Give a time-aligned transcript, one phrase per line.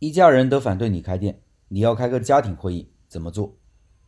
[0.00, 3.58] 一家人都反对你开店，你要开个家庭会议，怎么做？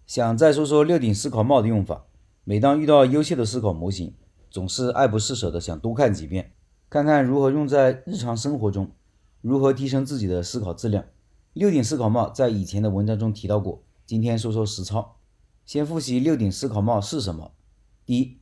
[0.06, 2.06] 想再说说六顶思考帽的用法。
[2.44, 4.14] 每当遇到优秀的思考模型，
[4.50, 6.54] 总是爱不释手的想多看几遍，
[6.88, 8.90] 看看如何用在日常生活中，
[9.42, 11.04] 如何提升自己的思考质量。
[11.52, 15.18] 六顶思考帽在以前的文章中提到过，今天说说实操。
[15.66, 17.52] 先复习六顶思考帽是什么。
[18.06, 18.38] 第一，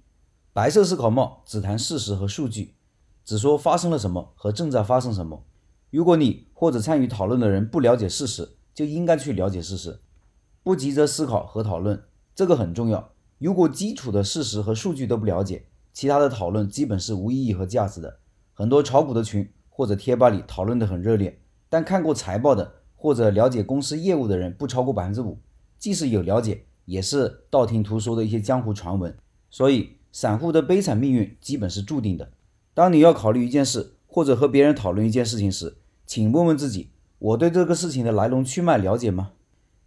[0.52, 2.76] 白色思考帽只谈事实和数据，
[3.24, 5.42] 只说发生了什么和正在发生什么。
[5.90, 9.98] 如果你或者参与讨论的人不了解事实，就应该去了解事实，
[10.62, 12.00] 不急着思考和讨论，
[12.34, 13.12] 这个很重要。
[13.38, 18.18] 如果基础的事实和数据都不了解，其他的讨论基本是无意义和价值的。
[18.54, 25.38] 很多炒股的群或者贴吧里讨论的很热烈，但看过财报的或者了解公司业务的人不超过百分之五，
[25.78, 29.16] 即使有了解，也是道听途说的一些江湖传闻。
[29.50, 32.30] 所以，散户的悲惨命运基本是注定的。
[32.74, 35.76] 当你要考虑一件事，或者和别人讨论一件事情时，
[36.10, 39.30] 请问问自己：我对这个事情的来龙去脉了解吗？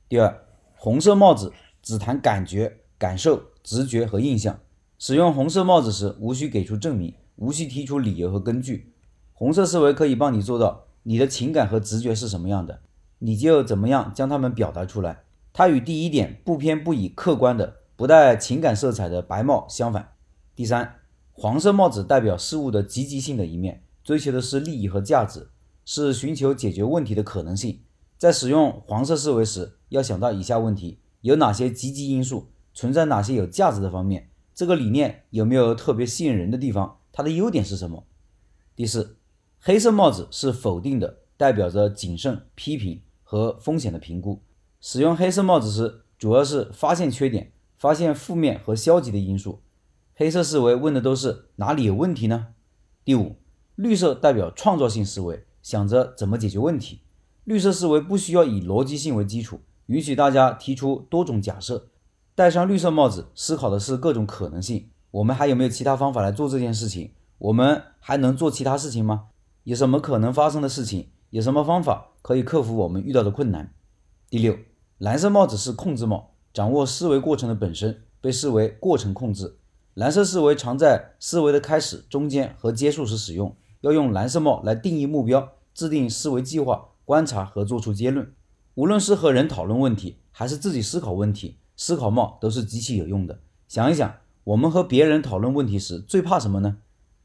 [0.07, 4.57] 第二，红色帽子只谈感觉、感受、直觉和印象。
[4.97, 8.93] 使用红色帽子时，无需给出证明，无需提出理由和根据。
[9.33, 12.79] 红色思维可以帮你做到：你的情感和直觉是什么样的，
[13.19, 15.23] 你就怎么样将它们表达出来。
[15.51, 20.13] 它与第一点不偏不倚、客观的、不带情感色彩的白帽相反。
[20.55, 20.99] 第三，
[21.33, 25.49] 黄色帽子代表事物的积极性的一面，追求的是利益和价值。
[25.85, 27.81] 是寻求解决问题的可能性。
[28.17, 32.51] 在使用黄色思维时，要想到以下问题：有哪些积极因素？
[32.73, 34.29] 存在哪些有价值的方面？
[34.55, 36.99] 这个理念有没有特别吸引人的地方？
[37.11, 38.05] 它的优点是什么？
[38.75, 39.17] 第四，
[39.59, 44.41] 黑色帽子是否定的，代表着谨慎、批评和风险的评估。
[44.79, 49.61] 使用黑色帽子时，主要是发现缺点、发现负面和消极的因素。
[50.15, 52.47] 黑色思维问的都是哪里有问题呢？
[53.03, 53.35] 第五，
[53.75, 55.45] 绿色代表创造性思维。
[55.63, 56.99] 想着怎么解决问题，
[57.45, 61.87] 绿色思维不需要以逻辑性为基础，允许大家提出多种假设。
[62.35, 64.89] 戴上绿色帽子，思考的是各种可能性。
[65.11, 67.11] 我们还有没有其他方法来做这件事情？
[67.37, 69.27] 我们还能做其他事情吗？
[69.63, 71.09] 有什么可能发生的事情？
[71.29, 73.73] 有什么方法可以克服我们遇到的困难？
[74.29, 74.57] 第六，
[74.97, 79.57] 蓝色帽子是控制帽，掌握思维过程的本身被视为过程控制。
[79.93, 83.55] 蓝色思维常在思维的开始、中间和结束时使用。
[83.83, 88.31] 要用蓝色帽来定义目标、制定思维计划、观察和做出结论。
[88.75, 93.41] 无论是和人讨论问题，还是自己思考问题，思考帽都是极其有用的。
[93.67, 96.77] 想一想，我们和别人讨论问题时最怕什么呢？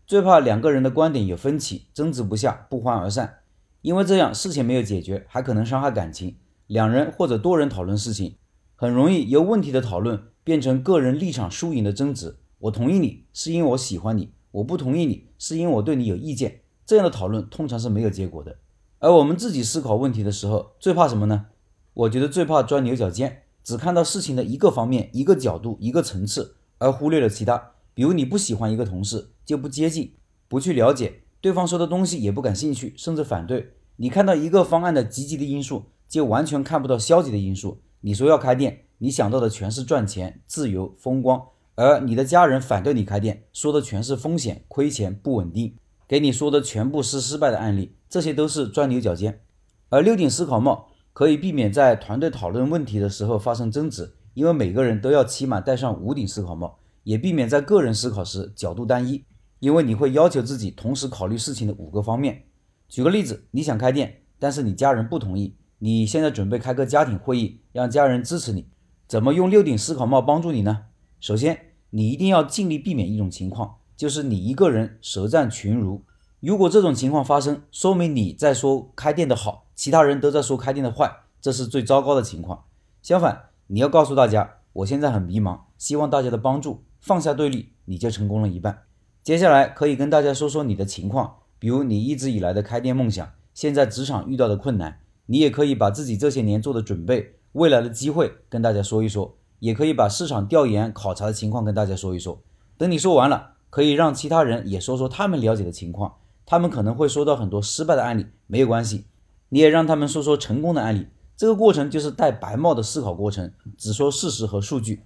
[0.05, 3.39] 最怕两个人的观点有分歧，争执不下，不欢而散。
[3.83, 6.35] 因为这样事情没有解决，还可能伤害感情。
[6.67, 8.35] 两人或者多人讨论事情，
[8.75, 12.37] 很容易由问题的讨论变成个人立场输赢的争执。
[12.59, 14.33] 我同意你是因为我喜欢你。
[14.51, 16.61] 我不同意你，是因为我对你有意见。
[16.85, 18.59] 这样的讨论通常是没有结果的。
[18.99, 21.47] 而我们自己思考问题的时候，最怕什么呢？
[21.95, 27.73] 我觉得最怕钻牛角尖，只看到事情的一个方面、一个角度、一个层次，而忽略了其他。
[27.95, 30.15] 比如你不喜欢一个同事，就不接近，
[30.49, 33.75] 不去了解对方说的东西，也不感兴趣，甚至反对。
[33.97, 37.83] 你看到一个方案的积极的因素，就完全看不到消极的因素。
[38.01, 41.49] 你说要开店，你想到的全是赚钱、自由、风光。
[41.79, 45.77] 而你的家人反对你开店，说的全是风险、亏钱、不稳定，
[46.09, 49.43] 给你说的全部是失败的案例，这些都是钻牛角尖。
[49.89, 59.25] 而六顶思考帽可以避免在团队讨论问题的时候发生争执，因为每个人都要起码戴上五顶思考帽，也避免在个人思考时角度单一，
[59.61, 62.43] 因为你会要求自己同时考虑事情的五个方面。
[62.89, 68.67] 举个例子，你想开店，但是你家人不同意，你现在准备开个家庭会议，让家人支持你，
[69.07, 70.87] 怎么用六顶思考帽帮助你呢？
[71.21, 71.68] 首先。
[71.91, 76.03] 你一定要尽力避免一种情况，就是你一个人舌战群儒。
[76.41, 81.11] 如果这种情况发生，说明你在说开店的好，其他人都在说开店的坏，
[81.41, 82.65] 这是最糟糕的情况。
[83.03, 88.83] 相反，你要告诉大家，我现在很迷茫，希望大家的帮助，放下对立，你就成功了一半。
[89.23, 99.37] 接下来可以跟大家说说你的情况，比如你一直以来的开店梦想，现在职场遇到的困难，你也可以把自己这些年做的准备，未来的机会跟大家说一说。
[99.61, 102.41] 也可以把市场调研考察的情况跟大家说一说。
[102.77, 106.15] 等你说完了，可以让其他人也说说他们了解的情况。
[106.47, 109.05] 他们可能会说到很多失败的案例，没有关系，
[109.51, 111.09] 你也让他们说说成功的案例。
[111.37, 115.03] 这个过程就是戴白帽的思考过程，只说事实和数据。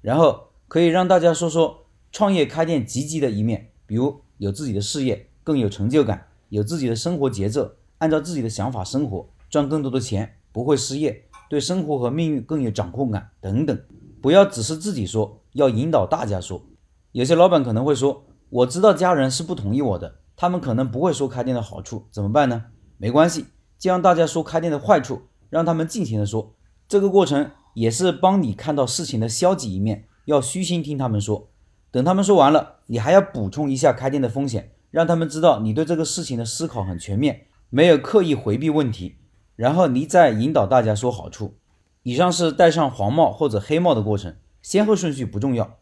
[0.00, 13.78] 然后可以让大家说说创业开店积极的一面，比如有自己的事业，更有成就感，有自己的生活节奏，按照自己的想法生活，赚更多的钱，不会失业，对生活和命运更有掌控感等等。
[14.20, 16.62] 不要只是自己说，要引导大家说。
[17.12, 22.64] 有些老板可能会说：“我知道家人是不同意我的，他们可能不会说开店的好处，怎么办呢？”
[22.98, 23.46] 没关系，
[23.78, 26.54] 就让大家说开店的坏处，让他们尽情的说。
[26.88, 31.50] 这个过程也是帮你看到事情的消极一面，要虚心听他们说。
[31.90, 39.16] 等他们说完了，你还要补充一下开店的风险，让他们知道你对这个事情的思考很全面，没有刻意回避问题。
[39.56, 41.54] 然后你再引导大家说好处。
[42.02, 45.78] 以上是戴上黄帽或者黑帽的过程，先后顺序不重要。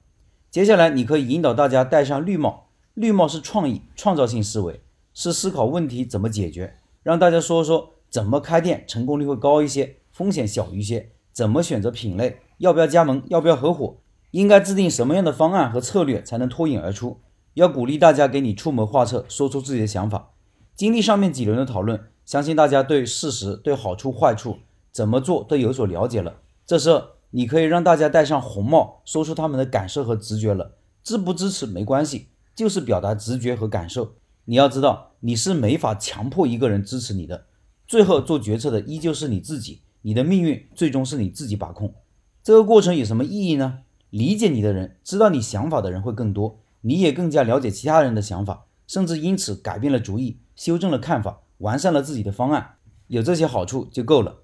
[0.50, 4.80] 接下来你可以引导大家戴上绿帽，绿帽是创意、创造性思维，
[5.12, 13.96] 是思考问题怎么解决，让大家说说怎么开店成功率会高一些，风险小一些，怎么选择品类，要不要加盟，要不要合伙。
[14.30, 17.20] 应该制定什么样的方案和策略才能脱颖而出？
[17.54, 20.30] 要鼓励大家给你出谋划策，说出自己的想法。
[20.74, 24.58] 经历上面几轮的讨论，相信大家对事实、对好处、坏处
[24.92, 26.36] 怎么做都有所了解了。
[26.66, 30.76] 这时候，你可以让大家戴上红帽，说出他们的感受和直觉了。
[31.02, 34.14] 支不支持没关系，就是表达直觉和感受。
[34.46, 37.44] 你要知道，你是没法强迫一个人支持你的，
[37.86, 41.94] 最后做决策的依旧是你自己，你的命运最终是你自己把控。
[42.42, 43.80] 这个过程有什么意义呢？
[44.10, 52.76] 理解你的人，知道你想法的人会更多，你也更加了解其他人的想法，甚至因此改变了主意，修正了看法，完善了自己的方案。
[53.08, 54.43] 有这些好处就够了。